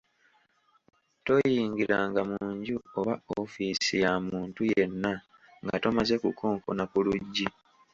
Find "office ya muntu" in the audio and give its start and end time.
3.41-4.61